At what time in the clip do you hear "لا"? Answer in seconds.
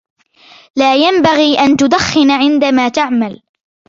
0.75-0.95